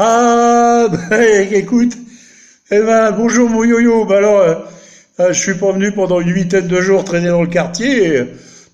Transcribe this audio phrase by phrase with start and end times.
[0.00, 1.98] Ah, bah, écoute,
[2.70, 4.54] eh ben, bonjour mon yo-yo, bah alors, euh,
[5.18, 8.22] euh, je suis pas venu pendant une huitaine de jours traîner dans le quartier,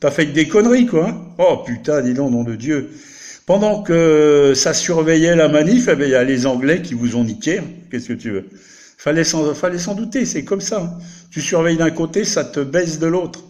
[0.00, 1.10] t'as fait que des conneries, quoi.
[1.10, 2.90] Hein oh putain, dis donc, nom de Dieu.
[3.46, 7.14] Pendant que ça surveillait la manif, eh ben, il y a les Anglais qui vous
[7.14, 7.64] ont niqué, hein.
[7.88, 8.46] qu'est-ce que tu veux?
[8.98, 10.80] Fallait s'en, fallait douter, c'est comme ça.
[10.80, 10.98] Hein.
[11.30, 13.44] Tu surveilles d'un côté, ça te baisse de l'autre.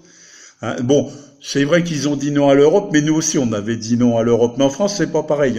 [0.60, 1.10] Hein, bon,
[1.40, 4.18] c'est vrai qu'ils ont dit non à l'Europe, mais nous aussi on avait dit non
[4.18, 4.56] à l'Europe.
[4.58, 5.58] Mais en France, c'est pas pareil.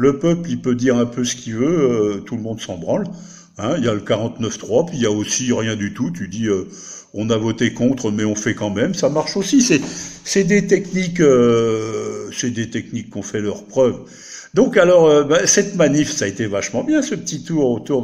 [0.00, 2.78] Le peuple, il peut dire un peu ce qu'il veut, euh, tout le monde s'en
[2.78, 3.04] branle.
[3.58, 3.74] Hein.
[3.76, 6.10] Il y a le 49-3, puis il y a aussi rien du tout.
[6.10, 6.68] Tu dis, euh,
[7.12, 8.94] on a voté contre, mais on fait quand même.
[8.94, 9.60] Ça marche aussi.
[9.60, 13.98] C'est, des techniques, euh, c'est des techniques qu'on fait leur preuve.
[14.54, 18.02] Donc alors, bah, cette manif, ça a été vachement bien, ce petit tour autour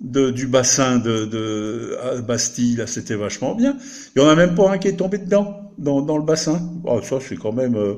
[0.00, 1.96] du bassin de,
[2.26, 3.76] Bastille, là, c'était vachement bien.
[4.16, 6.60] Il y en a même pas un qui est tombé dedans, dans, le bassin.
[6.84, 7.76] Oh, ça, c'est quand même...
[7.76, 7.94] Euh,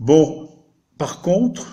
[0.00, 0.48] bon,
[1.02, 1.66] par contre,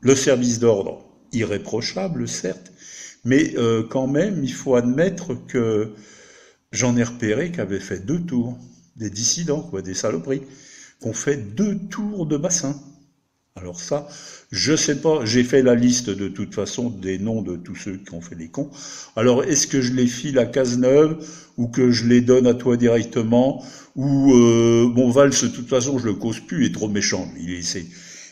[0.00, 2.72] le service d'ordre, irréprochable, certes,
[3.24, 5.92] mais euh, quand même, il faut admettre que
[6.72, 8.58] j'en ai repéré qui avaient fait deux tours,
[8.96, 10.42] des dissidents, quoi, des saloperies,
[11.00, 12.80] qui ont fait deux tours de bassin.
[13.56, 14.08] Alors ça,
[14.52, 17.96] je sais pas, j'ai fait la liste de toute façon des noms de tous ceux
[17.96, 18.70] qui ont fait les cons.
[19.16, 21.18] Alors est-ce que je les file à Cazeneuve
[21.56, 23.64] ou que je les donne à toi directement
[23.96, 27.28] ou euh, bon Valls de toute façon je le cause plus, il est trop méchant.
[27.38, 27.86] Il est,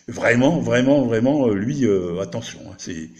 [0.08, 3.10] vraiment, vraiment, vraiment euh, lui euh, attention, hein, c'est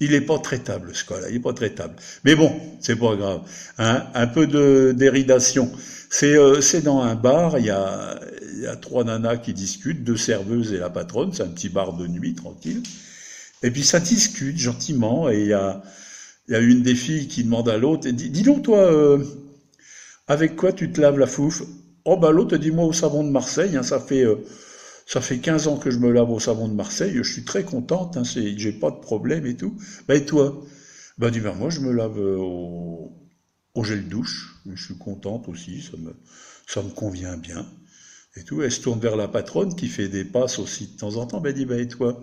[0.00, 1.94] il est pas traitable ce cas-là, il est pas traitable.
[2.24, 3.42] Mais bon, c'est pas grave.
[3.78, 5.70] Hein, un peu de déridation.
[6.10, 8.18] C'est euh, dans un bar, il y a
[8.62, 11.94] y a trois nanas qui discutent, deux serveuses et la patronne, c'est un petit bar
[11.94, 12.82] de nuit, tranquille.
[13.62, 15.82] Et puis ça discute gentiment, et il y a,
[16.48, 19.18] y a une des filles qui demande à l'autre, dis, dis donc toi, euh,
[20.26, 21.62] avec quoi tu te laves la fouffe?
[22.04, 24.36] Oh bah l'autre dit moi au savon de Marseille, hein, ça fait euh,
[25.12, 27.64] ça fait 15 ans que je me lave au savon de Marseille, je suis très
[27.64, 29.76] contente, hein, j'ai pas de problème et tout.
[30.08, 30.64] Bah et toi?
[31.18, 33.12] Bah dis ben moi je me lave euh, au,
[33.74, 36.14] au gel douche, je suis contente aussi, ça me
[36.66, 37.66] ça me convient bien
[38.36, 38.62] et tout.
[38.62, 41.42] Elle se tourne vers la patronne qui fait des passes aussi de temps en temps.
[41.42, 42.18] Ben, elle dit, ben, et toi,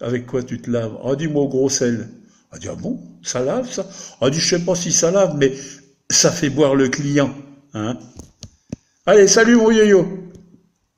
[0.00, 0.98] avec quoi tu te laves?
[1.04, 2.08] Ah, dis-moi au gros sel.
[2.52, 3.88] Elle dit, ah bon, ça lave ça?
[4.20, 5.52] Elle dit, je sais pas si ça lave, mais
[6.10, 7.32] ça fait boire le client.
[7.74, 7.96] Hein
[9.06, 10.26] Allez, salut mon yo-yo